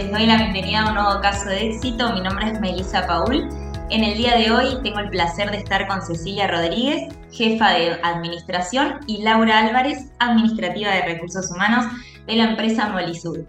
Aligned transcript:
les 0.00 0.10
doy 0.10 0.24
la 0.24 0.38
bienvenida 0.38 0.80
a 0.80 0.88
un 0.88 0.94
nuevo 0.94 1.20
caso 1.20 1.50
de 1.50 1.72
éxito. 1.72 2.10
Mi 2.14 2.22
nombre 2.22 2.50
es 2.50 2.58
Melissa 2.58 3.06
Paul. 3.06 3.46
En 3.90 4.02
el 4.02 4.16
día 4.16 4.34
de 4.34 4.50
hoy 4.50 4.82
tengo 4.82 4.98
el 4.98 5.10
placer 5.10 5.50
de 5.50 5.58
estar 5.58 5.86
con 5.88 6.00
Cecilia 6.00 6.46
Rodríguez, 6.46 7.14
jefa 7.30 7.72
de 7.72 8.00
administración, 8.02 9.00
y 9.06 9.22
Laura 9.22 9.58
Álvarez, 9.58 10.10
administrativa 10.18 10.90
de 10.90 11.02
recursos 11.02 11.50
humanos 11.50 11.84
de 12.26 12.34
la 12.34 12.44
empresa 12.44 12.88
Molisud, 12.88 13.40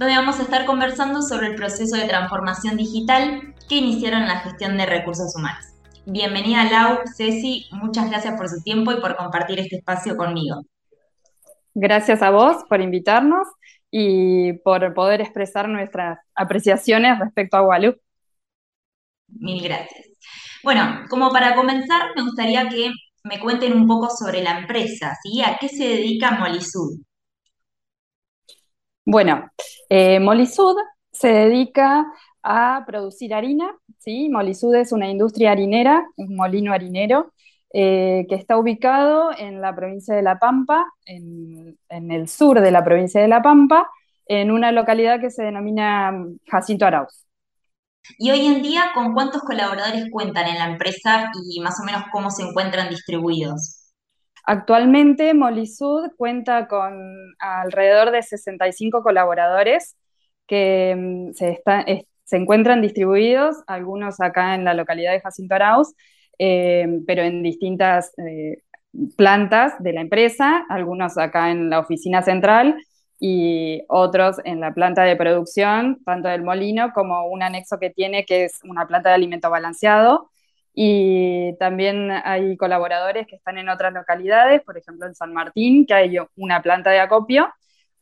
donde 0.00 0.16
vamos 0.16 0.40
a 0.40 0.42
estar 0.42 0.66
conversando 0.66 1.22
sobre 1.22 1.46
el 1.46 1.54
proceso 1.54 1.96
de 1.96 2.08
transformación 2.08 2.76
digital 2.76 3.54
que 3.68 3.76
iniciaron 3.76 4.22
en 4.22 4.28
la 4.28 4.40
gestión 4.40 4.76
de 4.76 4.86
recursos 4.86 5.36
humanos. 5.36 5.66
Bienvenida 6.04 6.64
Lau, 6.64 6.98
Ceci, 7.16 7.68
muchas 7.70 8.10
gracias 8.10 8.34
por 8.36 8.48
su 8.48 8.60
tiempo 8.60 8.90
y 8.90 9.00
por 9.00 9.14
compartir 9.14 9.60
este 9.60 9.76
espacio 9.76 10.16
conmigo. 10.16 10.62
Gracias 11.74 12.22
a 12.22 12.30
vos 12.30 12.56
por 12.68 12.80
invitarnos 12.80 13.46
y 13.92 14.54
por 14.54 14.94
poder 14.94 15.20
expresar 15.20 15.68
nuestras 15.68 16.18
apreciaciones 16.34 17.18
respecto 17.20 17.58
a 17.58 17.62
Walú. 17.62 17.94
Mil 19.28 19.62
gracias. 19.62 20.08
Bueno, 20.64 21.04
como 21.10 21.30
para 21.30 21.54
comenzar, 21.54 22.10
me 22.16 22.22
gustaría 22.22 22.68
que 22.68 22.90
me 23.24 23.38
cuenten 23.38 23.74
un 23.74 23.86
poco 23.86 24.08
sobre 24.08 24.42
la 24.42 24.60
empresa, 24.60 25.16
¿sí? 25.22 25.42
¿A 25.42 25.58
qué 25.60 25.68
se 25.68 25.84
dedica 25.84 26.38
Molisud? 26.38 27.00
Bueno, 29.04 29.50
eh, 29.88 30.20
Molisud 30.20 30.76
se 31.12 31.28
dedica 31.28 32.06
a 32.42 32.84
producir 32.86 33.34
harina, 33.34 33.76
¿sí? 33.98 34.28
Molisud 34.30 34.74
es 34.74 34.92
una 34.92 35.10
industria 35.10 35.52
harinera, 35.52 36.06
un 36.16 36.34
molino 36.34 36.72
harinero, 36.72 37.31
eh, 37.74 38.26
que 38.28 38.34
está 38.34 38.58
ubicado 38.58 39.30
en 39.38 39.62
la 39.62 39.74
provincia 39.74 40.14
de 40.14 40.20
La 40.20 40.38
Pampa, 40.38 40.84
en, 41.06 41.78
el 41.88 42.28
sur 42.28 42.60
de 42.60 42.70
la 42.70 42.84
provincia 42.84 43.22
de 43.22 43.28
La 43.28 43.40
Pampa, 43.40 43.88
en 44.26 44.50
una 44.50 44.72
localidad 44.72 45.20
que 45.20 45.30
se 45.30 45.42
denomina 45.42 46.12
Jacinto 46.46 46.84
Arauz. 46.84 47.26
Y 48.18 48.30
hoy 48.30 48.44
en 48.44 48.60
día, 48.60 48.90
¿con 48.94 49.14
cuántos 49.14 49.40
colaboradores 49.40 50.10
cuentan 50.10 50.48
en 50.48 50.58
la 50.58 50.66
empresa 50.66 51.30
y 51.48 51.60
más 51.60 51.80
o 51.80 51.84
menos 51.84 52.02
cómo 52.12 52.30
se 52.30 52.42
encuentran 52.42 52.90
distribuidos? 52.90 53.90
Actualmente 54.44 55.32
Molisud 55.32 56.10
cuenta 56.18 56.68
con 56.68 56.92
alrededor 57.38 58.10
de 58.10 58.22
65 58.22 59.02
colaboradores 59.02 59.96
que 60.46 60.94
mm, 60.94 61.32
se, 61.32 61.62
se 62.24 62.36
encuentran 62.36 62.82
distribuidos, 62.82 63.62
algunos 63.66 64.20
acá 64.20 64.54
en 64.56 64.64
la 64.64 64.74
localidad 64.74 65.12
de 65.12 65.20
Jacinto 65.20 65.54
Arauz 65.54 65.94
eh, 66.38 67.00
pero 67.06 67.22
en 67.22 67.42
distintas 67.42 68.12
eh, 68.18 68.62
plantas 69.16 69.82
de 69.82 69.92
la 69.92 70.00
empresa, 70.00 70.64
algunos 70.68 71.18
acá 71.18 71.50
en 71.50 71.70
la 71.70 71.78
oficina 71.80 72.22
central 72.22 72.76
y 73.18 73.82
otros 73.88 74.36
en 74.44 74.60
la 74.60 74.74
planta 74.74 75.04
de 75.04 75.16
producción, 75.16 76.02
tanto 76.04 76.28
del 76.28 76.42
molino 76.42 76.92
como 76.92 77.26
un 77.26 77.42
anexo 77.42 77.78
que 77.78 77.90
tiene 77.90 78.24
que 78.24 78.44
es 78.44 78.60
una 78.64 78.86
planta 78.86 79.10
de 79.10 79.14
alimento 79.14 79.50
balanceado. 79.50 80.30
Y 80.74 81.54
también 81.58 82.10
hay 82.10 82.56
colaboradores 82.56 83.26
que 83.26 83.36
están 83.36 83.58
en 83.58 83.68
otras 83.68 83.92
localidades, 83.92 84.62
por 84.62 84.78
ejemplo 84.78 85.06
en 85.06 85.14
San 85.14 85.32
Martín, 85.32 85.86
que 85.86 85.94
hay 85.94 86.16
una 86.36 86.62
planta 86.62 86.90
de 86.90 87.00
acopio, 87.00 87.48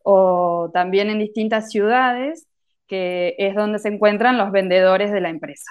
o 0.02 0.70
también 0.72 1.10
en 1.10 1.18
distintas 1.18 1.70
ciudades, 1.70 2.46
que 2.86 3.34
es 3.38 3.54
donde 3.54 3.78
se 3.78 3.88
encuentran 3.88 4.38
los 4.38 4.52
vendedores 4.52 5.12
de 5.12 5.20
la 5.20 5.30
empresa. 5.30 5.70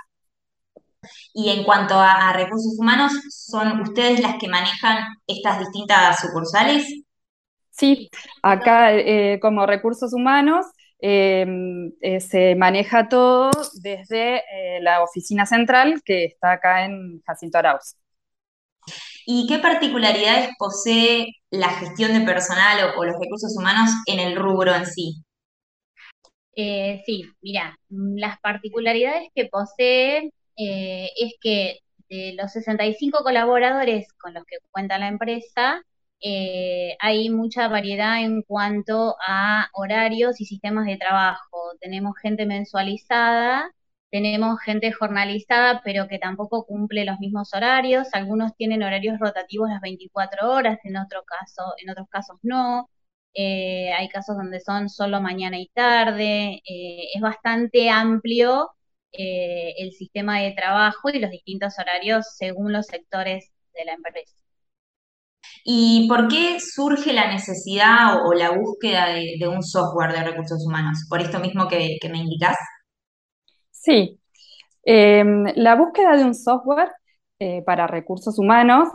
Y 1.34 1.50
en 1.50 1.64
cuanto 1.64 1.96
a, 1.96 2.34
recursos 2.34 2.78
humanos, 2.78 3.14
¿son 3.30 3.82
ustedes 3.82 4.20
las 4.20 4.36
que 4.38 4.48
manejan 4.48 4.98
estas 5.28 5.60
distintas 5.60 6.20
sucursales? 6.20 7.04
Sí, 7.72 8.10
acá 8.42 8.94
eh, 8.94 9.40
como 9.42 9.66
recursos 9.66 10.14
humanos 10.14 10.66
em, 11.00 11.94
eh, 12.02 12.20
se 12.20 12.56
maneja 12.56 13.08
todo 13.08 13.52
desde 13.82 14.38
eh, 14.40 14.82
la 14.82 15.02
oficina 15.02 15.46
central 15.46 16.02
que 16.04 16.26
está 16.26 16.54
acá 16.54 16.84
en 16.84 17.22
Jacinto 17.26 17.58
Arauz. 17.58 17.96
¿Y 19.26 19.48
qué 19.48 19.60
particularidades 19.60 20.50
posee 20.58 21.36
la 21.52 21.70
gestión 21.70 22.14
de 22.14 22.26
personal 22.26 22.92
o, 22.98 23.06
los 23.06 23.18
recursos 23.18 23.56
humanos 23.58 23.92
en 24.08 24.20
el 24.20 24.36
rubro 24.36 24.76
en 24.76 24.86
sí? 24.86 25.24
sí, 27.06 27.24
mira, 27.42 27.80
las 27.88 28.38
particularidades 28.42 29.30
que 29.34 29.46
posee 29.46 30.34
eh, 30.60 31.12
es 31.18 31.36
que 31.42 31.80
de 32.10 32.34
los 32.34 32.52
65 32.54 33.24
colaboradores 33.24 34.12
con 34.14 34.34
los 34.34 34.46
que 34.46 34.58
cuenta 34.72 34.98
la 35.00 35.08
empresa, 35.08 35.82
eh, 36.22 36.98
hay 37.00 37.30
mucha 37.30 37.68
variedad 37.70 38.22
en 38.22 38.42
cuanto 38.44 39.16
a 39.26 39.70
horarios 39.74 40.42
y 40.42 40.46
sistemas 40.46 40.86
de 40.86 40.98
trabajo. 40.98 41.74
Tenemos 41.80 42.14
gente 42.22 42.46
mensualizada, 42.46 43.72
tenemos 44.12 44.60
gente 44.62 44.92
jornalizada, 44.92 45.82
pero 45.84 46.08
que 46.08 46.20
tampoco 46.20 46.66
cumple 46.66 47.06
los 47.06 47.20
mismos 47.20 47.54
horarios. 47.54 48.08
Algunos 48.14 48.56
tienen 48.56 48.84
horarios 48.84 49.20
rotativos 49.20 49.70
las 49.70 49.82
24 49.82 50.52
horas, 50.52 50.80
en, 50.84 50.98
otro 50.98 51.24
caso, 51.24 51.74
en 51.78 51.90
otros 51.92 52.08
casos 52.10 52.38
no. 52.44 52.90
Eh, 53.34 53.94
hay 53.94 54.10
casos 54.10 54.36
donde 54.38 54.60
son 54.60 54.90
solo 54.90 55.22
mañana 55.22 55.60
y 55.60 55.68
tarde. 55.70 56.62
es 56.66 57.22
bastante 57.22 57.90
amplio 57.90 58.72
eh, 59.12 59.74
el 59.80 59.92
sistema 59.92 60.40
de 60.40 60.52
trabajo 60.52 61.10
y 61.10 61.20
los 61.20 61.32
distintos 61.32 61.74
horarios 61.80 62.28
según 62.38 62.72
los 62.72 62.86
sectores 62.86 63.52
de 63.74 63.86
la 63.86 63.94
empresa. 63.94 64.36
¿Y 65.66 66.08
por 66.08 66.28
qué 66.28 66.60
surge 66.60 67.12
la 67.12 67.32
necesidad 67.32 68.26
o, 68.26 68.34
la 68.34 68.52
búsqueda 68.52 69.08
de, 69.08 69.48
un 69.48 69.64
software 69.64 70.14
de 70.14 70.24
recursos 70.24 70.64
humanos? 70.66 71.06
¿Por 71.10 71.22
esto 71.22 71.40
mismo 71.40 71.68
que, 71.68 71.98
me 72.10 72.20
indicas? 72.20 72.56
Sí, 73.72 74.20
em, 74.84 75.46
la 75.56 75.76
búsqueda 75.76 76.16
de 76.16 76.26
un 76.26 76.36
software 76.36 76.92
eh, 77.40 77.64
para 77.64 77.88
recursos 77.88 78.38
humanos 78.38 78.90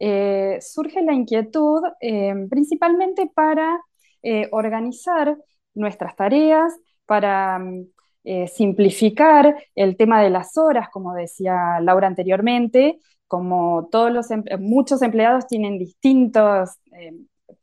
eh, 0.00 0.58
surge 0.60 1.02
la 1.02 1.12
inquietud 1.12 1.82
em, 2.00 2.48
principalmente 2.48 3.30
para 3.32 3.80
organizar 4.52 5.36
nuestras 5.74 6.14
tareas, 6.14 6.72
para 7.06 7.60
eh, 8.24 8.46
simplificar 8.46 9.56
el 9.74 9.96
tema 9.96 10.22
de 10.22 10.30
las 10.30 10.56
horas, 10.56 10.88
como 10.90 11.12
decía 11.12 11.80
Laura 11.80 12.06
anteriormente, 12.06 13.00
como 13.26 13.88
todos 13.90 14.12
los 14.12 14.28
muchos 14.60 15.02
empleados 15.02 15.48
tienen 15.48 15.76
distintos 15.76 16.70
eh, 16.92 17.12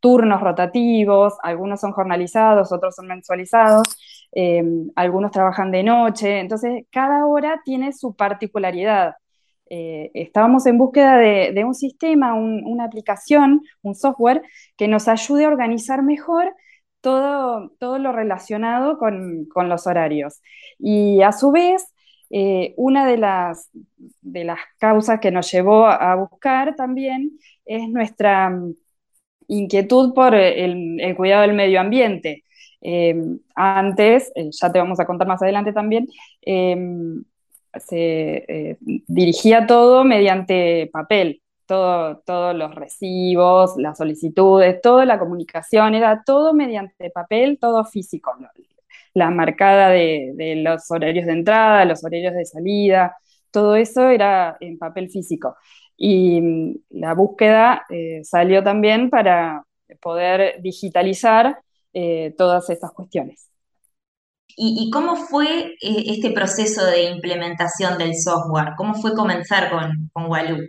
turnos 0.02 0.42
rotativos, 0.42 1.36
algunos 1.44 1.80
son 1.80 1.94
jornalizados, 1.94 2.74
otros 2.74 2.96
son 2.96 3.08
mensualizados, 3.08 3.88
eh, 4.34 4.62
algunos 4.96 5.32
trabajan 5.32 5.72
de 5.72 5.84
noche, 5.84 6.40
entonces 6.40 6.86
cada 6.92 7.26
hora 7.26 7.62
tiene 7.64 7.94
su 7.94 8.16
particularidad. 8.16 9.16
estábamos 9.70 10.66
en 10.66 10.78
búsqueda 10.78 11.18
de, 11.18 11.64
un 11.64 11.76
sistema, 11.76 12.34
una 12.34 12.86
aplicación, 12.86 13.62
un 13.84 13.96
software 13.96 14.42
que 14.78 14.88
nos 14.88 15.08
ayude 15.08 15.46
a 15.46 15.50
organizar 15.50 16.02
mejor 16.04 16.54
todo, 17.02 17.72
todo 17.80 18.00
lo 18.00 18.12
relacionado 18.12 18.98
con, 18.98 19.48
los 19.68 19.88
horarios. 19.88 20.42
Y 20.78 21.22
a 21.22 21.32
su 21.32 21.52
vez, 21.52 21.94
eh, 22.30 22.74
una 22.78 23.08
de 23.08 23.18
las, 23.18 23.70
de 24.22 24.44
las 24.44 24.60
causas 24.78 25.20
que 25.20 25.32
nos 25.32 25.52
llevó 25.52 25.88
a 25.88 26.16
buscar 26.16 26.76
también 26.76 27.32
es 27.66 27.90
nuestra 27.90 28.50
mm, 28.50 28.76
inquietud 29.48 30.14
por 30.14 30.36
el, 30.36 31.16
cuidado 31.18 31.42
del 31.44 31.54
medio 31.54 31.80
ambiente. 31.80 32.44
Eh, 32.82 33.16
antes, 33.56 34.32
eh, 34.36 34.50
ya 34.52 34.72
te 34.72 34.80
vamos 34.80 35.00
a 35.00 35.06
contar 35.06 35.28
más 35.28 35.42
adelante 35.42 35.74
también, 35.74 36.08
se 37.78 38.78
dirigía 39.08 39.68
todo 39.68 40.04
mediante 40.04 40.90
papel 40.92 41.42
todos 41.70 42.56
los 42.56 42.74
recibos, 42.74 43.76
las 43.78 43.98
solicitudes, 43.98 44.82
toda 44.82 45.06
la 45.06 45.20
comunicación, 45.20 45.94
era 45.94 46.24
todo 46.26 46.54
mediante 46.54 47.12
papel, 47.12 47.60
todo 47.60 47.86
físico. 47.86 48.36
La 49.14 49.30
marcada 49.30 49.90
de, 49.90 50.56
los 50.58 50.90
horarios 50.90 51.28
de 51.28 51.34
entrada, 51.34 51.86
los 51.86 52.04
horarios 52.04 52.34
de 52.34 52.46
salida, 52.46 53.16
todo 53.52 53.76
eso 53.76 54.10
era 54.10 54.58
en 54.60 54.80
papel 54.80 55.10
físico. 55.10 55.58
Y 55.96 56.42
mm, 56.42 56.76
la 57.02 57.14
búsqueda 57.14 57.86
eh, 57.90 58.22
salió 58.24 58.64
también 58.64 59.10
para 59.10 59.66
poder 60.02 60.62
digitalizar 60.62 61.60
eh, 61.94 62.34
todas 62.38 62.70
estas 62.70 62.92
cuestiones. 62.94 63.48
¿Y, 64.62 64.90
cómo 64.92 65.16
fue 65.16 65.76
eh, 65.82 66.04
este 66.08 66.32
proceso 66.32 66.86
de 66.86 67.04
implementación 67.12 67.98
del 67.98 68.16
software? 68.16 68.74
¿Cómo 68.76 68.96
fue 68.96 69.14
comenzar 69.14 69.70
con, 69.70 70.10
con 70.12 70.26
Waloo? 70.26 70.66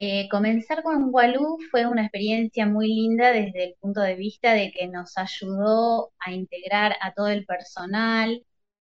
Eh, 0.00 0.28
comenzar 0.30 0.82
con 0.82 1.08
Walú 1.12 1.58
fue 1.70 1.86
una 1.86 2.02
experiencia 2.02 2.66
muy 2.66 2.88
linda 2.88 3.32
desde 3.32 3.64
el 3.64 3.74
punto 3.80 4.00
de 4.00 4.14
vista 4.14 4.52
de 4.54 4.72
que 4.72 4.86
nos 4.88 5.18
ayudó 5.18 6.12
a 6.18 6.32
integrar 6.32 6.96
a 7.00 7.12
todo 7.12 7.28
el 7.28 7.44
personal, 7.44 8.44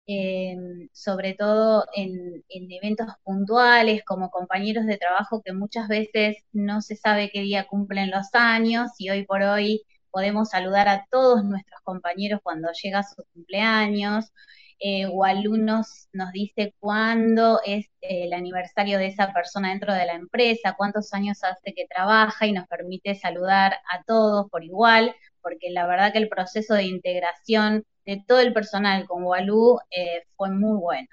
eh, 0.06 0.56
sobre 0.92 1.34
todo 1.34 1.86
en, 1.94 2.44
eventos 2.48 3.08
puntuales 3.24 4.02
como 4.04 4.30
compañeros 4.30 4.86
de 4.86 4.98
trabajo 4.98 5.42
que 5.42 5.52
muchas 5.52 5.88
veces 5.88 6.38
no 6.52 6.82
se 6.82 6.96
sabe 6.96 7.30
qué 7.32 7.40
día 7.42 7.66
cumplen 7.68 8.10
los 8.10 8.28
años 8.34 8.90
y 8.98 9.10
hoy 9.10 9.24
por 9.24 9.42
hoy 9.42 9.82
podemos 10.10 10.50
saludar 10.50 10.88
a 10.88 11.06
todos 11.10 11.44
nuestros 11.44 11.80
compañeros 11.82 12.40
cuando 12.42 12.70
llega 12.72 13.02
su 13.04 13.24
cumpleaños, 13.32 14.32
eh, 14.80 15.06
o 15.06 15.24
alumnos 15.24 16.08
nos 16.12 16.32
dice 16.32 16.74
cuándo 16.80 17.60
es 17.66 17.86
el 18.00 18.32
aniversario 18.32 18.98
de 18.98 19.08
esa 19.08 19.32
persona 19.32 19.68
dentro 19.70 19.92
de 19.92 20.06
la 20.06 20.14
empresa, 20.14 20.74
cuántos 20.76 21.12
años 21.12 21.44
hace 21.44 21.74
que 21.74 21.86
trabaja 21.86 22.46
y 22.46 22.52
nos 22.52 22.66
permite 22.66 23.14
saludar 23.14 23.74
a 23.92 24.02
todos 24.04 24.48
por 24.50 24.64
igual, 24.64 25.14
porque 25.42 25.70
la 25.70 25.86
verdad 25.86 26.12
que 26.12 26.18
el 26.18 26.30
proceso 26.30 26.74
de 26.74 26.84
integración 26.84 27.84
de 28.06 28.24
todo 28.26 28.40
el 28.40 28.54
personal 28.54 29.06
con 29.06 29.22
Walú 29.24 29.78
eh, 29.90 30.24
fue 30.36 30.50
muy 30.50 30.78
bueno. 30.78 31.08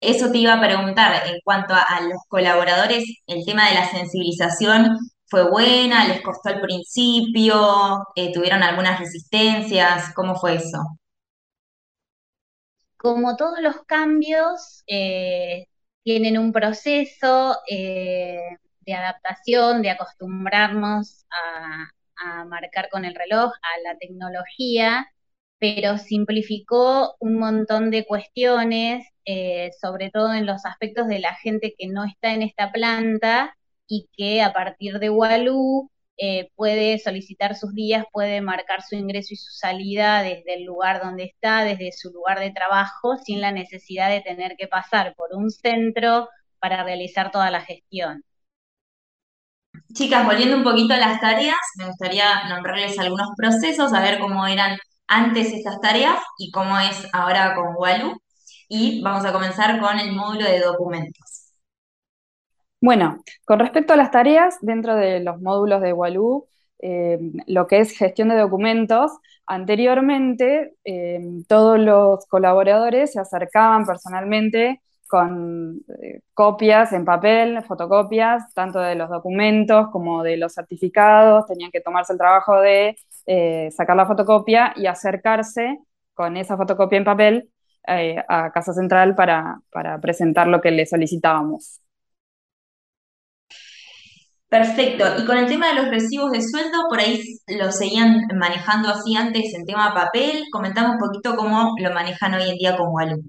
Eso 0.00 0.32
te 0.32 0.38
iba 0.38 0.54
a 0.54 0.60
preguntar, 0.60 1.28
en 1.28 1.38
cuanto 1.44 1.74
a, 1.74 2.00
los 2.00 2.18
colaboradores, 2.28 3.04
el 3.28 3.44
tema 3.44 3.68
de 3.68 3.76
la 3.76 3.88
sensibilización 3.88 4.98
fue 5.26 5.48
buena, 5.48 6.08
les 6.08 6.22
costó 6.22 6.48
al 6.48 6.60
principio, 6.60 8.04
eh, 8.16 8.32
tuvieron 8.32 8.64
algunas 8.64 8.98
resistencias, 8.98 10.12
¿cómo 10.14 10.34
fue 10.34 10.56
eso? 10.56 10.78
Como 13.02 13.36
todos 13.36 13.60
los 13.60 13.84
cambios, 13.84 14.84
eh, 14.86 15.66
tienen 16.04 16.38
un 16.38 16.52
proceso 16.52 17.56
eh, 17.68 18.58
de 18.80 18.94
adaptación, 18.94 19.82
de 19.82 19.90
acostumbrarnos 19.90 21.26
a, 21.30 21.88
marcar 22.46 22.88
con 22.90 23.04
el 23.04 23.16
reloj, 23.16 23.52
a 23.52 23.80
la 23.84 23.98
tecnología, 23.98 25.06
pero 25.58 25.98
simplificó 25.98 27.16
un 27.20 27.38
montón 27.38 27.90
de 27.90 28.06
cuestiones, 28.06 29.06
eh, 29.24 29.70
sobre 29.80 30.10
todo 30.10 30.32
en 30.34 30.46
los 30.46 30.64
aspectos 30.64 31.08
de 31.08 31.18
la 31.18 31.34
gente 31.34 31.74
que 31.76 31.88
no 31.88 32.04
está 32.04 32.32
en 32.32 32.42
esta 32.42 32.70
planta 32.72 33.56
y 33.88 34.08
que 34.16 34.42
a 34.42 34.52
partir 34.52 35.00
de 35.00 35.10
Walú 35.10 35.90
eh, 36.18 36.50
puede 36.54 36.98
solicitar 36.98 37.56
sus 37.56 37.74
días, 37.74 38.04
puede 38.12 38.40
marcar 38.40 38.82
su 38.82 38.96
ingreso 38.96 39.34
y 39.34 39.36
su 39.36 39.50
salida 39.52 40.22
desde 40.22 40.54
el 40.54 40.64
lugar 40.64 41.02
donde 41.02 41.24
está, 41.24 41.64
desde 41.64 41.92
su 41.92 42.10
lugar 42.10 42.38
de 42.38 42.50
trabajo, 42.50 43.16
sin 43.24 43.40
la 43.40 43.52
necesidad 43.52 44.10
de 44.10 44.20
tener 44.20 44.56
que 44.56 44.68
pasar 44.68 45.14
por 45.16 45.34
un 45.34 45.50
centro 45.50 46.28
para 46.60 46.84
realizar 46.84 47.30
toda 47.30 47.50
la 47.50 47.60
gestión. 47.60 48.22
Chicas, 49.94 50.24
volviendo 50.24 50.56
un 50.56 50.64
poquito 50.64 50.94
a 50.94 50.98
las 50.98 51.20
tareas, 51.20 51.56
me 51.76 51.86
gustaría 51.86 52.48
nombrarles 52.48 52.98
algunos 52.98 53.28
procesos, 53.36 53.92
a 53.92 54.00
ver 54.00 54.18
cómo 54.18 54.46
eran 54.46 54.78
antes 55.06 55.52
esas 55.52 55.80
tareas 55.80 56.18
y 56.38 56.50
cómo 56.50 56.78
es 56.78 57.06
ahora 57.12 57.54
con 57.54 57.74
Walu. 57.76 58.18
Y 58.68 59.02
vamos 59.02 59.24
a 59.24 59.32
comenzar 59.32 59.80
con 59.80 59.98
el 59.98 60.12
módulo 60.12 60.44
de 60.44 60.60
documentos. 60.60 61.31
Bueno, 62.82 63.22
con 63.44 63.60
respecto 63.60 63.92
a 63.92 63.96
las 63.96 64.10
tareas, 64.10 64.58
dentro 64.60 64.96
de 64.96 65.20
los 65.20 65.40
módulos 65.40 65.80
de 65.82 65.92
Walú, 65.92 66.48
eh, 66.80 67.16
lo 67.46 67.68
que 67.68 67.78
es 67.78 67.96
gestión 67.96 68.28
de 68.28 68.36
documentos, 68.36 69.12
anteriormente 69.46 70.74
eh, 70.84 71.20
todos 71.46 71.78
los 71.78 72.26
colaboradores 72.26 73.12
se 73.12 73.20
acercaban 73.20 73.86
personalmente 73.86 74.82
con 75.06 75.80
eh, 76.02 76.22
copias 76.34 76.92
en 76.92 77.04
papel, 77.04 77.62
fotocopias, 77.62 78.52
tanto 78.52 78.80
de 78.80 78.96
los 78.96 79.08
documentos 79.10 79.88
como 79.92 80.24
de 80.24 80.36
los 80.36 80.54
certificados, 80.54 81.46
tenían 81.46 81.70
que 81.70 81.80
tomarse 81.80 82.12
el 82.14 82.18
trabajo 82.18 82.60
de 82.60 82.96
sacar 83.70 83.96
la 83.96 84.06
fotocopia 84.06 84.72
y 84.74 84.86
acercarse 84.86 85.78
con 86.14 86.36
esa 86.36 86.56
fotocopia 86.56 86.98
en 86.98 87.04
papel 87.04 87.50
a 87.86 88.50
Casa 88.52 88.72
Central 88.72 89.14
para 89.14 90.00
presentar 90.00 90.48
lo 90.48 90.60
que 90.60 90.72
le 90.72 90.86
solicitábamos. 90.86 91.81
Perfecto. 94.52 95.06
Y 95.18 95.24
con 95.24 95.38
el 95.38 95.46
tema 95.46 95.68
de 95.68 95.76
los 95.76 95.88
recibos 95.88 96.30
de 96.30 96.42
sueldo, 96.42 96.76
por 96.90 97.00
ahí 97.00 97.22
lo 97.58 97.72
seguían 97.72 98.26
manejando 98.34 98.90
así 98.90 99.16
antes 99.16 99.54
en 99.54 99.64
tema 99.64 99.94
papel. 99.94 100.44
Comentamos 100.52 100.96
un 100.96 100.98
poquito 100.98 101.36
cómo 101.36 101.74
lo 101.78 101.94
manejan 101.94 102.34
hoy 102.34 102.50
en 102.50 102.58
día 102.58 102.76
con 102.76 102.88
Walú. 102.92 103.22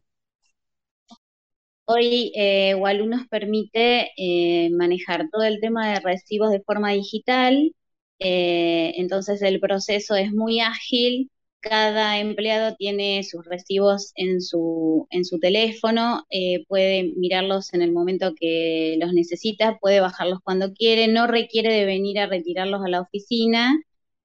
Hoy 1.85 2.33
eh, 2.35 2.75
nos 3.07 3.25
permite 3.29 4.11
eh, 4.17 4.69
manejar 4.71 5.29
todo 5.31 5.43
el 5.43 5.61
tema 5.61 5.93
de 5.93 6.01
recibos 6.01 6.51
de 6.51 6.59
forma 6.59 6.89
digital. 6.91 7.73
Eh, 8.19 8.91
entonces 8.97 9.41
el 9.43 9.61
proceso 9.61 10.15
es 10.15 10.33
muy 10.33 10.59
ágil 10.59 11.31
cada 11.63 12.19
empleado 12.19 12.75
tiene 12.75 13.23
sus 13.23 13.45
recibos 13.45 14.11
en 14.15 14.41
su, 14.41 15.07
en 15.11 15.25
su 15.25 15.39
teléfono, 15.39 16.25
eh, 16.29 16.65
puede 16.67 17.13
mirarlos 17.15 17.73
en 17.73 17.81
el 17.81 17.91
momento 17.93 18.33
que 18.39 18.97
los 18.99 19.13
necesita, 19.13 19.77
puede 19.79 20.01
bajarlos 20.01 20.39
cuando 20.43 20.73
quiere, 20.73 21.07
no 21.07 21.27
requiere 21.27 21.73
de 21.73 21.85
venir 21.85 22.19
a 22.19 22.27
retirarlos 22.27 22.83
a 22.85 22.89
la 22.89 23.01
oficina 23.01 23.79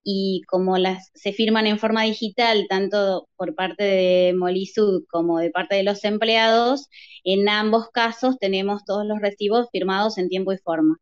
y 0.05 0.43
como 0.49 0.79
las 0.79 1.11
se 1.15 1.33
firman 1.33 1.67
en 1.67 1.79
forma 1.79 2.03
digital, 2.05 2.67
tanto 2.69 3.29
por 3.37 3.55
parte 3.55 3.85
de 3.85 4.35
Molisud 4.37 5.05
como 5.11 5.39
de 5.39 5.51
parte 5.51 5.77
de 5.77 5.85
los 5.85 6.05
empleados, 6.05 6.89
en 7.25 7.49
ambos 7.49 7.91
casos 7.91 8.39
tenemos 8.39 8.85
todos 8.85 9.07
los 9.07 9.21
recibos 9.21 9.69
firmados 9.73 10.19
en 10.19 10.29
tiempo 10.29 10.53
y 10.53 10.59
forma. 10.59 10.99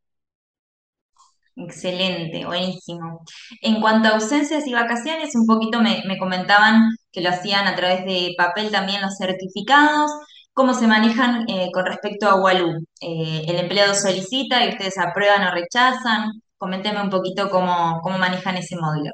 Excelente, 1.57 2.45
buenísimo. 2.45 3.25
En 3.63 3.81
cuanto 3.81 4.09
a 4.09 4.13
ausencias 4.13 4.67
y 4.67 4.75
vacaciones, 4.75 5.35
un 5.35 5.47
poquito 5.47 5.81
me, 5.81 6.19
comentaban 6.19 6.91
que 7.11 7.23
lo 7.23 7.31
hacían 7.31 7.67
a 7.67 7.75
través 7.75 8.05
de 8.05 8.35
papel 8.37 8.71
también 8.71 9.01
los 9.01 9.17
certificados. 9.17 10.11
¿Cómo 10.53 10.75
se 10.75 10.87
manejan 10.87 11.49
eh, 11.49 11.71
con 11.73 11.87
respecto 11.87 12.29
a 12.29 12.43
Walú? 12.43 12.85
Eh, 13.01 13.45
¿El 13.49 13.57
empleado 13.57 13.95
solicita 13.95 14.65
y 14.65 14.71
ustedes 14.71 14.99
aprueban 14.99 15.45
o 15.45 15.51
rechazan? 15.51 16.31
Coménteme 16.59 17.01
un 17.03 17.11
poquito 17.11 17.49
cómo, 17.49 18.01
cómo 18.03 18.19
manejan 18.19 18.57
ese 18.59 18.77
módulo. 18.77 19.11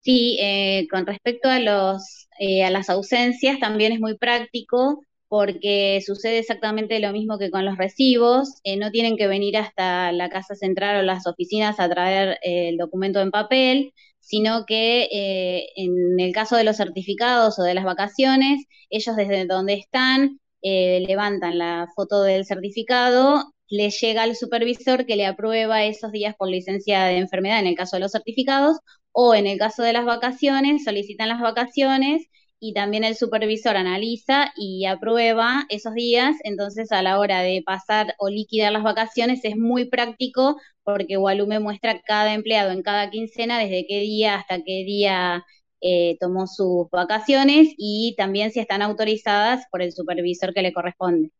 Sí, 0.00 0.38
eh, 0.40 0.86
con 0.90 1.06
respecto 1.06 1.50
a, 1.50 1.58
los, 1.58 2.26
a 2.40 2.70
las 2.70 2.88
ausencias, 2.88 3.58
también 3.60 3.92
es 3.92 4.00
muy 4.00 4.16
práctico 4.16 5.00
porque 5.34 6.00
sucede 6.06 6.38
exactamente 6.38 7.00
lo 7.00 7.10
mismo 7.10 7.38
que 7.38 7.50
con 7.50 7.64
los 7.64 7.76
recibos, 7.76 8.60
eh, 8.62 8.76
no 8.76 8.92
tienen 8.92 9.16
que 9.16 9.26
venir 9.26 9.56
hasta 9.56 10.12
la 10.12 10.28
casa 10.28 10.54
central 10.54 10.98
o 10.98 11.02
las 11.02 11.26
oficinas 11.26 11.80
a 11.80 11.88
traer 11.88 12.38
eh, 12.44 12.68
el 12.68 12.76
documento 12.76 13.20
en 13.20 13.32
papel, 13.32 13.92
sino 14.20 14.64
que 14.64 15.08
eh, 15.10 15.66
en 15.74 16.20
el 16.20 16.32
caso 16.32 16.54
de 16.54 16.62
los 16.62 16.76
certificados 16.76 17.58
o 17.58 17.64
de 17.64 17.74
las 17.74 17.84
vacaciones, 17.84 18.64
ellos 18.90 19.16
desde 19.16 19.44
donde 19.46 19.74
están 19.74 20.38
levantan 20.62 21.58
la 21.58 21.88
foto 21.96 22.22
del 22.22 22.46
certificado, 22.46 23.52
le 23.68 23.90
llega 23.90 24.22
al 24.22 24.36
supervisor 24.36 25.04
que 25.04 25.16
le 25.16 25.26
aprueba 25.26 25.84
esos 25.84 26.12
días 26.12 26.36
por 26.38 26.48
licencia 26.48 27.06
de 27.06 27.18
enfermedad 27.18 27.58
en 27.58 27.66
el 27.66 27.74
caso 27.74 27.96
de 27.96 28.00
los 28.00 28.12
certificados, 28.12 28.78
o 29.10 29.34
en 29.34 29.48
el 29.48 29.58
caso 29.58 29.82
de 29.82 29.92
las 29.92 30.04
vacaciones, 30.04 30.84
solicitan 30.84 31.28
las 31.28 31.40
vacaciones 31.40 32.28
y 32.64 32.72
también 32.72 33.04
el 33.04 33.14
supervisor 33.14 33.76
analiza 33.76 34.50
y 34.56 34.86
aprueba 34.86 35.66
esos 35.68 35.92
días, 35.92 36.36
entonces 36.44 36.92
a 36.92 37.02
la 37.02 37.18
hora 37.18 37.42
de 37.42 37.62
pasar 37.64 38.14
o 38.18 38.30
liquidar 38.30 38.72
las 38.72 38.82
vacaciones 38.82 39.44
es 39.44 39.54
muy 39.56 39.84
práctico 39.90 40.56
porque 40.82 41.18
Walume 41.18 41.60
muestra 41.60 42.00
cada 42.00 42.32
empleado 42.32 42.70
en 42.70 42.82
cada 42.82 43.10
quincena 43.10 43.58
desde 43.58 43.84
qué 43.86 44.00
día 44.00 44.36
hasta 44.36 44.62
qué 44.64 44.84
día 44.86 45.44
eh, 45.82 46.16
tomó 46.20 46.46
sus 46.46 46.88
vacaciones 46.90 47.68
y 47.76 48.14
también 48.16 48.50
si 48.50 48.60
están 48.60 48.80
autorizadas 48.80 49.66
por 49.70 49.82
el 49.82 49.92
supervisor 49.92 50.54
que 50.54 50.62
le 50.62 50.72
corresponde. 50.72 51.32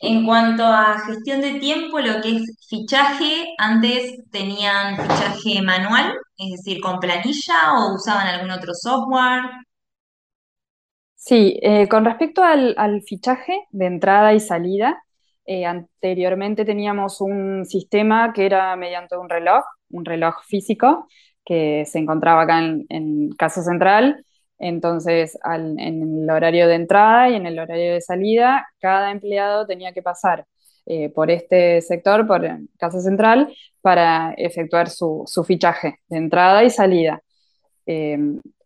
En 0.00 0.26
cuanto 0.26 0.64
a 0.64 0.98
gestión 1.06 1.40
de 1.40 1.58
tiempo, 1.60 1.98
lo 2.00 2.20
que 2.20 2.36
es 2.36 2.56
fichaje, 2.68 3.54
antes 3.58 4.18
tenían 4.30 4.96
fichaje 4.96 5.62
manual, 5.62 6.14
es 6.36 6.50
decir, 6.52 6.80
con 6.80 7.00
planilla 7.00 7.74
o 7.78 7.94
usaban 7.94 8.26
algún 8.26 8.50
otro 8.50 8.74
software. 8.74 9.42
Sí, 11.24 11.60
eh, 11.62 11.88
con 11.88 12.04
respecto 12.04 12.42
al, 12.42 13.02
fichaje 13.02 13.60
de 13.70 13.86
entrada 13.86 14.34
y 14.34 14.40
salida, 14.40 15.04
eh, 15.46 15.64
anteriormente 15.66 16.64
teníamos 16.64 17.20
un 17.20 17.64
sistema 17.64 18.32
que 18.32 18.44
era 18.44 18.74
mediante 18.74 19.16
un 19.16 19.28
reloj, 19.28 19.62
un 19.90 20.04
reloj 20.04 20.34
físico 20.44 21.06
que 21.44 21.84
se 21.86 22.00
encontraba 22.00 22.42
acá 22.42 22.58
en, 22.60 23.30
Casa 23.38 23.62
Central. 23.62 24.24
Entonces, 24.58 25.38
en 25.44 25.78
el 26.24 26.30
horario 26.30 26.66
de 26.68 26.74
entrada 26.74 27.30
y 27.30 27.34
en 27.36 27.46
el 27.46 27.58
horario 27.60 27.94
de 27.94 28.00
salida, 28.00 28.66
cada 28.80 29.12
empleado 29.12 29.66
tenía 29.66 29.92
que 29.92 30.02
pasar 30.02 30.44
eh, 30.86 31.08
por 31.10 31.30
este 31.30 31.82
sector, 31.82 32.26
por 32.26 32.42
Casa 32.78 33.00
Central, 33.00 33.54
para 33.80 34.34
efectuar 34.36 34.90
su, 34.90 35.22
su 35.26 35.44
fichaje 35.44 36.00
de 36.08 36.18
entrada 36.18 36.64
y 36.64 36.70
salida. 36.70 37.22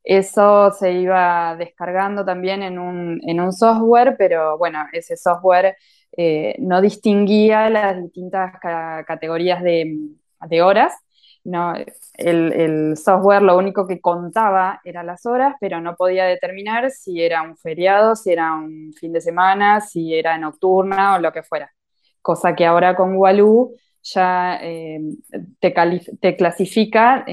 Eso 0.06 0.70
se 0.70 0.92
iba 0.92 1.56
descargando 1.56 2.24
también 2.24 2.62
en 2.62 2.78
un, 2.78 3.52
software, 3.52 4.14
pero 4.16 4.56
bueno, 4.56 4.86
ese 4.92 5.16
software 5.16 5.76
eh, 6.16 6.54
no 6.60 6.80
distinguía 6.80 7.68
las 7.68 8.00
distintas 8.00 8.52
categorías 8.60 9.64
de, 9.64 10.62
horas. 10.62 10.94
No, 11.42 11.74
el, 12.14 12.96
software 12.96 13.42
lo 13.42 13.58
único 13.58 13.88
que 13.88 14.00
contaba 14.00 14.80
era 14.84 15.02
las 15.02 15.26
horas, 15.26 15.56
pero 15.60 15.80
no 15.80 15.96
podía 15.96 16.24
determinar 16.26 16.88
si 16.92 17.20
era 17.20 17.42
un 17.42 17.56
feriado, 17.56 18.14
si 18.14 18.30
era 18.30 18.54
un 18.54 18.92
fin 18.92 19.12
de 19.12 19.20
semana, 19.20 19.80
si 19.80 20.14
era 20.14 20.38
nocturna 20.38 21.16
o 21.16 21.18
lo 21.18 21.32
que 21.32 21.42
fuera. 21.42 21.72
Cosa 22.22 22.54
que 22.54 22.64
ahora 22.64 22.94
con 22.94 23.16
Waloo 23.16 23.74
ya 24.04 24.60
te, 25.58 26.36
clasifica 26.36 27.24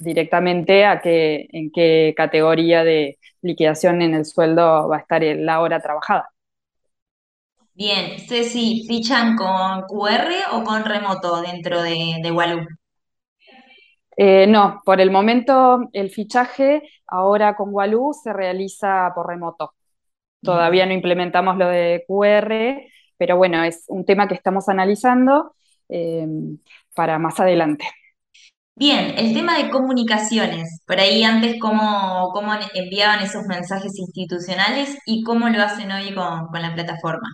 directamente 0.00 0.84
a 0.86 1.00
qué, 1.00 1.48
en 1.52 1.70
qué 1.72 2.14
categoría 2.16 2.84
de 2.84 3.18
liquidación 3.42 4.02
en 4.02 4.14
el 4.14 4.24
sueldo 4.26 4.88
va 4.88 4.96
a 4.98 5.00
estar 5.00 5.22
la 5.22 5.60
hora 5.60 5.80
trabajada. 5.80 6.30
Bien, 7.74 8.20
Ceci, 8.28 8.84
¿fichan 8.86 9.34
con 9.36 9.82
QR 9.88 10.30
o 10.52 10.62
con 10.62 10.84
remoto 10.84 11.40
dentro 11.42 11.82
de, 11.82 12.20
de 12.22 12.30
Walú? 12.30 12.64
Eh, 14.16 14.46
no, 14.46 14.82
por 14.84 15.00
el 15.00 15.10
momento 15.10 15.88
el 15.92 16.10
fichaje 16.10 16.82
ahora 17.06 17.56
con 17.56 17.70
Walú 17.72 18.12
se 18.12 18.32
realiza 18.32 19.12
por 19.14 19.28
remoto. 19.28 19.74
Todavía 20.42 20.86
no 20.86 20.92
implementamos 20.94 21.56
lo 21.58 21.68
de 21.68 22.04
QR, 22.08 22.86
pero 23.18 23.36
bueno, 23.36 23.62
es 23.64 23.84
un 23.88 24.04
tema 24.06 24.28
que 24.28 24.34
estamos 24.34 24.68
analizando 24.68 25.54
eh, 25.88 26.26
para 26.94 27.18
más 27.18 27.40
adelante. 27.40 27.86
Bien, 28.80 29.12
el 29.18 29.34
tema 29.34 29.58
de 29.58 29.68
comunicaciones. 29.68 30.80
Por 30.86 30.98
ahí 30.98 31.22
antes, 31.22 31.60
¿cómo, 31.60 32.30
cómo 32.32 32.54
enviaban 32.72 33.22
esos 33.22 33.44
mensajes 33.44 33.98
institucionales 33.98 34.96
y 35.04 35.22
cómo 35.22 35.50
lo 35.50 35.62
hacen 35.62 35.92
hoy 35.92 36.14
con, 36.14 36.48
la 36.62 36.72
plataforma? 36.72 37.28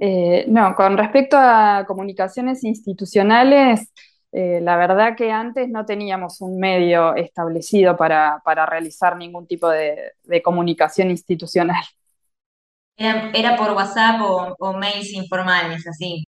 Eh, 0.00 0.44
no, 0.48 0.74
con 0.74 0.98
respecto 0.98 1.36
a 1.38 1.84
comunicaciones 1.86 2.64
institucionales, 2.64 3.92
eh, 4.32 4.58
la 4.60 4.76
verdad 4.76 5.14
que 5.16 5.30
antes 5.30 5.68
no 5.68 5.86
teníamos 5.86 6.40
un 6.40 6.58
medio 6.58 7.14
establecido 7.14 7.96
para, 7.96 8.42
realizar 8.66 9.16
ningún 9.16 9.46
tipo 9.46 9.68
de, 9.68 10.14
comunicación 10.42 11.12
institucional. 11.12 11.84
Era, 12.96 13.56
por 13.56 13.70
WhatsApp 13.70 14.20
o, 14.58 14.72
mails 14.72 15.12
informales, 15.12 15.86
así. 15.86 16.24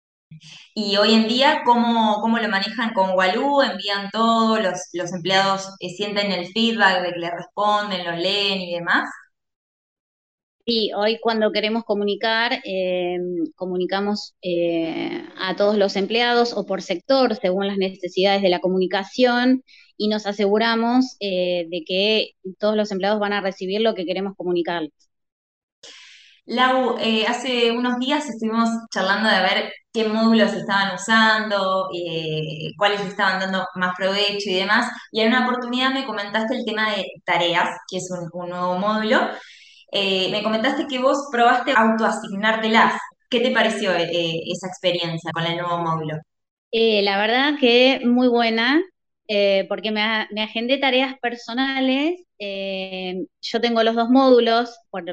Y 0.73 0.97
hoy 0.97 1.13
en 1.13 1.27
día, 1.27 1.61
¿cómo, 1.65 2.19
cómo 2.21 2.37
lo 2.39 2.49
manejan 2.49 2.93
con 2.93 3.11
Walú? 3.15 3.61
¿Envían 3.61 4.09
todo? 4.11 4.59
¿Los, 4.59 4.79
los 4.93 5.13
empleados 5.13 5.69
eh, 5.79 5.89
sienten 5.89 6.31
el 6.31 6.47
feedback 6.53 7.03
de 7.03 7.13
que 7.13 7.19
le 7.19 7.31
responden, 7.31 8.05
lo 8.05 8.11
leen 8.13 8.61
y 8.61 8.73
demás? 8.75 9.09
Sí, 10.65 10.91
hoy 10.95 11.19
cuando 11.19 11.51
queremos 11.51 11.83
comunicar, 11.83 12.61
eh, 12.63 13.17
comunicamos 13.55 14.35
eh, 14.43 15.23
a 15.39 15.55
todos 15.55 15.77
los 15.77 15.95
empleados 15.95 16.53
o 16.55 16.65
por 16.67 16.83
sector, 16.83 17.35
según 17.35 17.65
las 17.67 17.77
necesidades 17.77 18.43
de 18.43 18.49
la 18.49 18.59
comunicación, 18.59 19.63
y 19.97 20.09
nos 20.09 20.27
aseguramos 20.27 21.17
eh, 21.19 21.65
de 21.69 21.83
que 21.85 22.31
todos 22.59 22.75
los 22.75 22.91
empleados 22.91 23.19
van 23.19 23.33
a 23.33 23.41
recibir 23.41 23.81
lo 23.81 23.95
que 23.95 24.05
queremos 24.05 24.35
comunicarles. 24.37 25.08
Lau, 26.49 26.97
hace 27.27 27.71
unos 27.71 27.99
días 27.99 28.27
estuvimos 28.27 28.69
charlando 28.91 29.29
de 29.29 29.39
ver 29.41 29.73
qué 29.93 30.07
módulos 30.07 30.53
estaban 30.53 30.95
usando, 30.95 31.87
cuáles 32.77 33.01
estaban 33.01 33.39
dando 33.39 33.65
más 33.75 33.95
provecho 33.95 34.49
y 34.49 34.55
demás, 34.55 34.91
y 35.11 35.21
en 35.21 35.29
una 35.29 35.47
oportunidad 35.47 35.91
me 35.91 36.05
comentaste 36.05 36.55
el 36.55 36.65
tema 36.65 36.91
de 36.91 37.05
tareas, 37.23 37.69
que 37.89 37.97
es 37.97 38.09
un 38.33 38.49
nuevo 38.49 38.79
módulo, 38.79 39.29
eh, 39.91 40.29
me 40.31 40.43
comentaste 40.43 40.87
que 40.87 40.99
vos 40.99 41.29
probaste 41.31 41.73
autoasignártelas. 41.75 42.93
¿Qué 43.29 43.39
te 43.41 43.51
pareció 43.51 43.91
eh, 43.93 44.09
eh, 44.11 44.41
esa 44.51 44.67
experiencia 44.67 45.31
con 45.31 45.45
el 45.45 45.57
nuevo 45.57 45.79
módulo? 45.79 46.15
la 46.71 47.17
verdad 47.17 47.53
que 47.59 48.01
muy 48.05 48.27
buena, 48.27 48.81
porque 49.69 49.91
me, 49.91 50.01
agendé 50.41 50.77
tareas 50.79 51.17
personales. 51.19 52.19
yo 52.39 53.61
tengo 53.61 53.83
los 53.83 53.95
dos 53.95 54.09
módulos 54.09 54.77
por, 54.89 55.03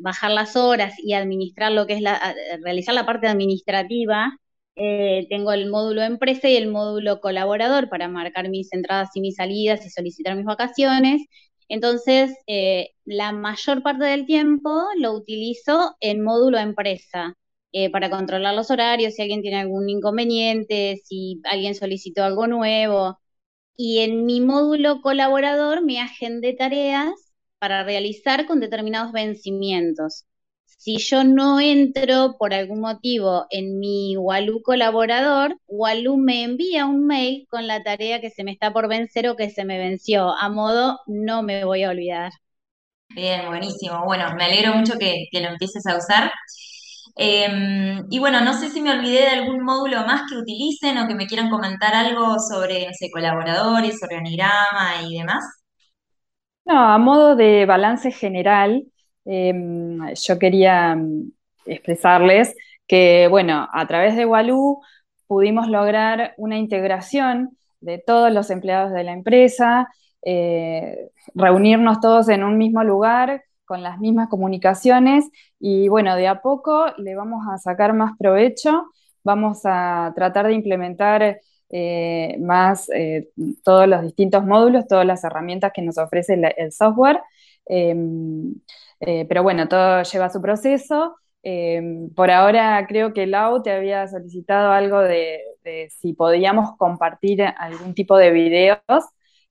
bajar 0.00 0.30
las 0.30 0.56
horas 0.56 0.94
y 0.98 1.12
administrar 1.14 1.72
lo 1.72 1.86
que 1.86 1.94
es 1.94 2.00
la, 2.00 2.34
realizar 2.64 2.94
la 2.94 3.06
parte 3.06 3.28
administrativa. 3.28 4.36
tengo 4.74 5.52
el 5.52 5.68
módulo 5.70 6.02
empresa 6.02 6.48
y 6.48 6.56
el 6.56 6.68
módulo 6.68 7.20
colaborador 7.20 7.88
para 7.88 8.08
marcar 8.08 8.48
mis 8.48 8.72
entradas 8.72 9.10
y 9.14 9.20
mis 9.20 9.36
salidas 9.36 9.84
y 9.86 9.90
solicitar 9.90 10.36
mis 10.36 10.46
vacaciones. 10.46 11.22
Entonces, 11.68 12.34
eh, 12.46 12.90
la 13.04 13.32
mayor 13.32 13.82
parte 13.82 14.04
del 14.04 14.26
tiempo 14.26 14.70
lo 14.98 15.12
utilizo 15.12 15.96
en 16.00 16.22
módulo 16.24 16.58
empresa 16.58 17.34
eh, 17.72 17.90
para 17.90 18.10
controlar 18.10 18.54
los 18.54 18.70
horarios, 18.70 19.14
si 19.14 19.22
alguien 19.22 19.42
tiene 19.42 19.60
algún 19.60 19.88
inconveniente, 19.88 21.00
si 21.04 21.40
alguien 21.44 21.74
solicitó 21.74 22.24
algo 22.24 22.46
nuevo. 22.46 23.18
Y 23.78 24.00
en 24.00 24.26
mi 24.26 24.42
módulo 24.42 25.00
colaborador 25.00 25.82
me 25.82 26.00
agendé 26.00 26.52
tareas 26.52 27.10
para 27.58 27.82
realizar 27.82 28.46
con 28.46 28.60
determinados 28.60 29.12
vencimientos 29.12 30.26
si 30.78 30.96
yo 30.98 31.24
no 31.24 31.58
entro 31.60 32.36
por 32.38 32.54
algún 32.54 32.80
motivo 32.80 33.46
en 33.50 33.80
mi 33.80 34.16
Walú 34.16 34.62
colaborador, 34.62 35.58
Walú 35.66 36.16
me 36.16 36.44
envía 36.44 36.86
un 36.86 37.04
mail 37.04 37.46
con 37.50 37.66
la 37.66 37.82
tarea 37.82 38.20
que 38.20 38.30
se 38.30 38.44
me 38.44 38.52
está 38.52 38.72
por 38.72 38.88
vencer 38.88 39.28
o 39.28 39.36
que 39.36 39.50
se 39.50 39.64
me 39.64 39.76
venció, 39.76 40.30
a 40.30 40.48
modo 40.48 41.00
no 41.06 41.42
me 41.42 41.64
voy 41.64 41.82
a 41.82 41.90
olvidar. 41.90 42.30
Bien, 43.08 43.48
buenísimo. 43.48 44.04
Bueno, 44.04 44.32
me 44.36 44.44
alegro 44.44 44.74
mucho 44.74 44.98
que, 44.98 45.26
lo 45.32 45.48
empieces 45.48 45.84
a 45.86 45.96
usar. 45.96 46.30
Em, 47.18 48.06
y 48.10 48.18
bueno, 48.20 48.40
no 48.40 48.54
sé 48.54 48.70
si 48.70 48.80
me 48.80 48.92
olvidé 48.92 49.22
de 49.22 49.28
algún 49.28 49.62
módulo 49.64 50.06
más 50.06 50.22
que 50.30 50.36
utilicen 50.38 50.98
o 50.98 51.08
que 51.08 51.14
me 51.14 51.26
quieran 51.26 51.50
comentar 51.50 51.94
algo 51.94 52.36
sobre, 52.38 52.86
no 52.86 52.92
sé, 52.94 53.10
colaboradores, 53.10 54.00
organigrama 54.02 55.02
y 55.06 55.18
demás. 55.18 55.44
No, 56.64 56.74
a 56.78 56.98
modo 56.98 57.34
de 57.34 57.66
balance 57.66 58.10
general, 58.12 58.84
Em, 59.30 59.98
yo 60.14 60.38
quería 60.38 60.94
mm, 60.96 61.32
expresarles 61.66 62.56
que, 62.86 63.28
bueno, 63.28 63.68
a 63.72 63.86
través 63.86 64.16
de 64.16 64.24
Walú 64.24 64.80
pudimos 65.26 65.68
lograr 65.68 66.32
una 66.38 66.56
integración 66.56 67.58
de 67.80 67.98
todos 67.98 68.32
los 68.32 68.48
empleados 68.50 68.90
de 68.92 69.04
la 69.04 69.12
empresa, 69.12 69.88
eh, 70.22 71.10
reunirnos 71.34 72.00
todos 72.00 72.30
en 72.30 72.42
un 72.42 72.56
mismo 72.56 72.82
lugar 72.84 73.44
con 73.68 73.82
las 73.82 74.00
mismas 74.00 74.28
comunicaciones 74.28 75.26
y 75.60 75.88
bueno, 75.88 76.16
de 76.16 76.26
a 76.26 76.40
poco 76.42 76.86
le 76.96 77.14
vamos 77.14 77.46
a 77.48 77.58
sacar 77.58 77.92
más 77.92 78.12
provecho, 78.18 78.86
vamos 79.22 79.60
a 79.64 80.12
tratar 80.16 80.48
de 80.48 80.54
implementar 80.54 81.40
eh, 81.70 82.36
más 82.40 82.88
eh, 82.94 83.28
todos 83.62 83.86
los 83.86 84.02
distintos 84.02 84.44
módulos, 84.44 84.88
todas 84.88 85.06
las 85.06 85.22
herramientas 85.22 85.72
que 85.74 85.82
nos 85.82 85.98
ofrece 85.98 86.34
el 86.56 86.72
software. 86.72 87.20
Em, 87.66 88.54
eh, 89.00 89.26
pero 89.28 89.42
bueno, 89.42 89.68
todo 89.68 90.02
lleva 90.02 90.30
su 90.30 90.40
proceso. 90.40 91.16
Eh, 91.42 91.80
por 92.16 92.30
ahora 92.30 92.84
creo 92.88 93.12
que 93.12 93.26
Lau 93.26 93.62
te 93.62 93.70
había 93.72 94.08
solicitado 94.08 94.72
algo 94.72 95.00
de, 95.00 95.40
si 95.90 96.12
podíamos 96.14 96.76
compartir 96.76 97.42
algún 97.42 97.94
tipo 97.94 98.16
de 98.16 98.30
videos 98.32 98.80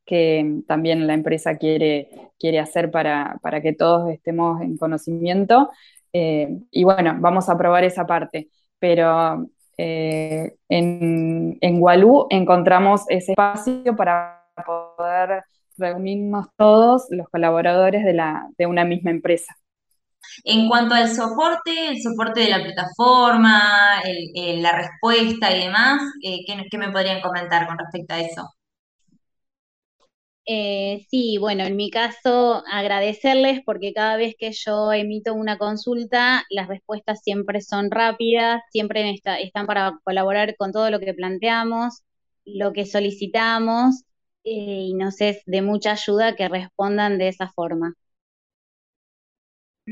que 0.07 0.61
también 0.67 1.05
la 1.05 1.13
empresa 1.13 1.57
quiere, 1.57 2.09
quiere 2.39 2.59
hacer 2.59 2.89
para, 2.89 3.39
que 3.61 3.73
todos 3.73 4.09
estemos 4.09 4.61
en 4.61 4.77
conocimiento. 4.77 5.69
Eh, 6.13 6.49
y 6.71 6.83
bueno, 6.83 7.17
vamos 7.19 7.49
a 7.49 7.57
probar 7.57 7.83
esa 7.83 8.07
parte. 8.07 8.49
Pero 8.79 9.47
en, 9.77 11.57
en 11.61 11.81
Walú 11.81 12.25
encontramos 12.31 13.03
ese 13.09 13.33
espacio 13.33 13.95
para 13.95 14.43
poder 14.65 15.43
reunirnos 15.77 16.47
todos 16.57 17.07
los 17.11 17.29
colaboradores 17.29 18.03
de, 18.03 18.13
la, 18.13 18.47
de 18.57 18.65
una 18.65 18.85
misma 18.85 19.11
empresa. 19.11 19.55
En 20.43 20.67
cuanto 20.67 20.95
al 20.95 21.09
soporte, 21.09 21.89
el 21.89 22.01
soporte 22.01 22.41
de 22.41 22.49
la 22.49 22.63
plataforma, 22.63 24.01
la 24.35 24.71
respuesta 24.71 25.55
y 25.55 25.65
demás, 25.65 26.01
eh, 26.23 26.39
¿qué, 26.45 26.77
me 26.77 26.91
podrían 26.91 27.21
comentar 27.21 27.67
con 27.67 27.77
respecto 27.77 28.13
a 28.13 28.19
eso? 28.19 28.56
Eh, 30.49 31.05
sí, 31.09 31.37
bueno, 31.39 31.65
en 31.65 31.75
mi 31.75 31.89
caso 31.91 32.63
agradecerles 32.71 33.61
porque 33.65 33.93
cada 33.93 34.15
vez 34.17 34.35
que 34.39 34.51
yo 34.53 34.93
emito 34.93 35.33
una 35.33 35.57
consulta, 35.57 36.45
las 36.49 36.69
respuestas 36.69 37.21
siempre 37.21 37.61
son 37.61 37.91
rápidas, 37.91 38.61
siempre 38.71 39.13
están 39.41 39.67
para 39.67 39.99
colaborar 40.05 40.55
con 40.55 40.71
todo 40.71 40.89
lo 40.89 40.99
que 41.01 41.13
planteamos, 41.13 42.01
lo 42.45 42.71
que 42.73 42.85
solicitamos 42.85 44.03
y 44.43 44.93
nos 44.95 45.19
es 45.21 45.41
de 45.45 45.61
mucha 45.61 45.91
ayuda 45.93 46.35
que 46.35 46.47
respondan 46.47 47.17
de 47.17 47.27
esa 47.29 47.49
forma. 47.49 47.95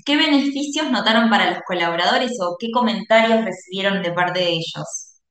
¿Qué 0.06 0.16
beneficios 0.18 0.90
notaron 0.92 1.30
para 1.30 1.52
los 1.52 1.60
colaboradores 1.68 2.38
o 2.42 2.56
qué 2.60 2.72
comentarios 2.72 3.44
recibieron 3.44 4.02
de 4.04 4.14
parte 4.14 4.40
de 4.40 4.50
ellos? 4.54 5.22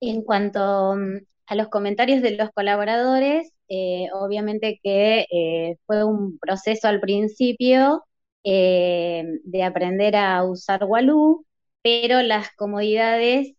En 0.00 0.22
cuanto 0.22 0.94
mm, 0.96 1.18
a 1.46 1.54
los 1.54 1.68
comentarios 1.68 2.22
de 2.22 2.32
los 2.36 2.50
colaboradores, 2.52 3.52
eh, 3.68 4.06
obviamente 4.14 4.80
que 4.82 5.26
eh, 5.30 5.76
fue 5.86 6.04
un 6.04 6.38
proceso 6.38 6.88
al 6.88 7.00
principio 7.00 8.04
eh, 8.44 9.24
de 9.44 9.62
aprender 9.62 10.16
a 10.16 10.44
usar 10.44 10.84
Walú, 10.84 11.44
pero 11.82 12.22
las 12.22 12.54
comodidades, 12.56 13.54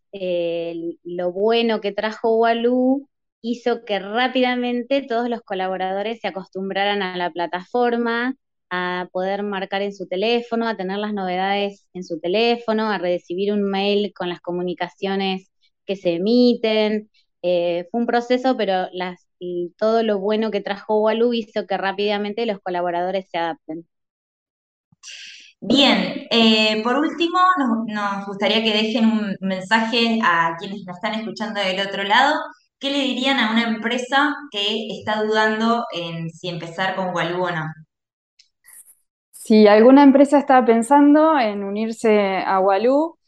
lo 1.04 1.32
bueno 1.32 1.80
que 1.80 1.92
trajo 1.92 2.36
Walú 2.36 3.08
hizo 3.42 3.84
que 3.84 3.98
rápidamente 4.00 5.02
todos 5.02 5.28
los 5.28 5.42
colaboradores 5.42 6.20
se 6.20 6.28
acostumbraran 6.28 7.02
a 7.02 7.16
la 7.16 7.30
plataforma, 7.30 8.34
a 8.70 9.08
poder 9.12 9.42
marcar 9.42 9.82
en 9.82 9.94
su 9.94 10.06
teléfono, 10.08 10.68
a 10.68 10.76
tener 10.76 10.98
las 10.98 11.14
novedades 11.14 11.88
en 11.94 12.04
su 12.04 12.20
teléfono, 12.20 12.90
a 12.90 12.98
recibir 12.98 13.52
un 13.52 13.62
mail 13.62 14.12
con 14.14 14.28
las 14.28 14.40
comunicaciones 14.40 15.50
que 15.86 15.96
se 15.96 16.14
emiten. 16.14 17.10
Fue 17.42 17.88
un 17.92 18.06
proceso, 18.06 18.56
pero 18.56 18.88
las, 18.92 19.29
todo 19.78 20.02
lo 20.02 20.18
bueno 20.18 20.50
que 20.50 20.60
trajo 20.60 21.00
Walú 21.00 21.32
hizo 21.34 21.66
que 21.66 21.76
rápidamente 21.76 22.46
los 22.46 22.60
colaboradores 22.60 23.26
se 23.30 23.38
adapten. 23.38 23.86
Bien, 25.62 26.26
eh, 26.30 26.82
por 26.82 26.96
último, 26.96 27.38
nos, 27.86 28.26
gustaría 28.26 28.62
que 28.62 28.72
dejen 28.72 29.04
un 29.06 29.36
mensaje 29.40 30.18
a 30.24 30.56
quienes 30.58 30.84
nos 30.86 30.96
están 30.96 31.14
escuchando 31.14 31.60
del 31.60 31.86
otro 31.86 32.02
lado. 32.02 32.34
¿Qué 32.78 32.90
le 32.90 33.00
dirían 33.00 33.38
a 33.38 33.50
una 33.52 33.64
empresa 33.64 34.34
que 34.50 34.88
está 34.88 35.22
dudando 35.22 35.84
en 35.92 36.30
si 36.30 36.48
empezar 36.48 36.96
con 36.96 37.14
Walú 37.14 37.44
o 37.44 37.50
no? 37.50 37.66
Si 39.32 39.66
alguna 39.66 40.02
empresa 40.02 40.38
está 40.38 40.64
pensando 40.64 41.38
en 41.38 41.62
unirse 41.62 42.38
a 42.38 42.58
Walú, 42.60 43.18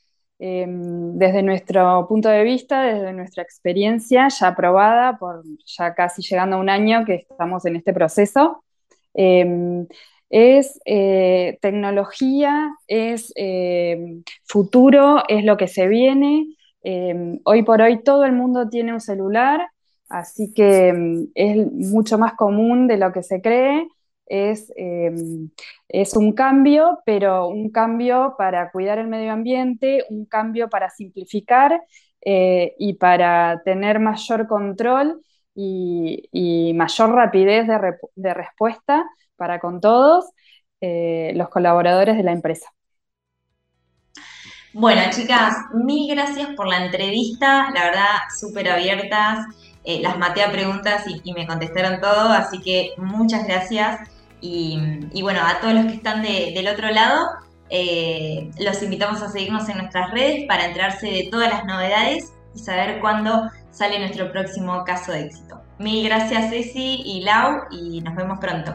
em, 0.45 1.17
desde 1.19 1.41
nuestro 1.45 2.05
punto 2.09 2.29
de 2.29 2.43
vista, 2.43 2.83
desde 2.83 3.13
nuestra 3.13 3.45
experiencia 3.45 4.27
ya 4.29 4.49
aprobada 4.49 5.17
por 5.17 5.45
ya 5.65 5.95
casi 5.95 6.21
llegando 6.21 6.57
a 6.57 6.59
un 6.59 6.69
año 6.69 7.05
que 7.05 7.15
estamos 7.15 7.65
en 7.65 7.77
este 7.77 7.93
proceso, 7.93 8.65
em, 9.15 9.87
es 10.31 10.81
eh, 10.85 11.59
tecnología, 11.63 12.75
es 12.89 13.33
em, 13.37 14.25
futuro, 14.45 15.23
es 15.29 15.45
lo 15.45 15.57
que 15.57 15.69
se 15.69 15.87
viene. 15.87 16.57
hoy 17.45 17.63
por 17.63 17.81
hoy 17.81 18.03
todo 18.03 18.25
el 18.25 18.33
mundo 18.33 18.69
tiene 18.69 18.93
un 18.93 19.01
celular, 19.01 19.69
así 20.09 20.53
que 20.53 20.89
es 21.35 21.73
mucho 21.73 22.19
más 22.19 22.35
común 22.35 22.89
de 22.89 22.97
lo 22.97 23.13
que 23.13 23.23
se 23.23 23.41
cree 23.41 23.87
es, 24.27 24.73
em, 24.77 25.51
es 25.89 26.17
un 26.17 26.33
cambio, 26.33 27.01
pero 27.05 27.49
un 27.49 27.71
cambio 27.71 28.35
para 28.39 28.71
cuidar 28.71 28.99
el 28.99 29.09
medio 29.09 29.33
ambiente, 29.33 30.05
un 30.11 30.27
cambio 30.27 30.69
para 30.69 30.91
simplificar 30.91 31.83
eh, 32.25 32.75
y 32.79 32.95
para 32.95 33.63
tener 33.65 33.99
mayor 33.99 34.47
control 34.47 35.23
y, 35.55 36.73
mayor 36.75 37.11
rapidez 37.13 37.67
de, 37.67 38.35
respuesta 38.35 39.05
para 39.37 39.61
con 39.61 39.81
todos 39.81 40.31
eh, 40.81 41.33
los 41.35 41.49
colaboradores 41.49 42.17
de 42.17 42.23
la 42.23 42.33
empresa. 42.33 42.73
Bueno, 44.75 45.03
chicas, 45.11 45.55
mil 45.75 46.11
gracias 46.15 46.49
por 46.57 46.67
la 46.67 46.87
entrevista, 46.87 47.71
la 47.75 47.85
verdad, 47.85 48.17
súper 48.39 48.71
abiertas. 48.71 49.47
Eh, 49.85 50.01
las 50.01 50.17
maté 50.17 50.43
a 50.43 50.53
preguntas 50.53 51.05
y, 51.07 51.33
me 51.35 51.47
contestaron 51.47 52.01
todo, 52.01 52.31
así 52.31 52.61
que 52.63 52.95
muchas 52.97 53.47
gracias. 53.47 54.09
Y, 54.43 55.23
bueno, 55.23 55.41
a 55.41 55.61
todos 55.61 55.73
los 55.73 55.87
que 55.87 55.95
están 55.95 56.23
del 56.23 56.67
otro 56.67 56.91
lado, 56.91 57.29
eh, 57.71 58.51
los 58.59 58.83
invitamos 58.83 59.23
a 59.23 59.31
seguirnos 59.31 59.69
en 59.69 59.79
nuestras 59.79 60.11
redes 60.11 60.45
para 60.47 60.67
enterarse 60.67 61.07
de 61.07 61.29
todas 61.31 61.49
las 61.49 61.65
novedades 61.65 62.33
y 62.55 62.59
saber 62.59 63.01
cuándo 63.01 63.49
sale 63.71 63.99
nuestro 63.99 64.31
próximo 64.31 64.85
caso 64.85 65.13
de 65.13 65.23
éxito. 65.23 65.63
Mil 65.79 66.05
gracias 66.05 66.51
Ceci 66.51 67.03
y 67.05 67.23
Lau 67.23 67.63
y 67.71 68.01
nos 68.03 68.15
vemos 68.15 68.39
pronto. 68.41 68.73